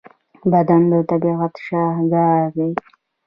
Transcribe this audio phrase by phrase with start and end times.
[0.51, 2.69] بدن د طبیعت شاهکار دی.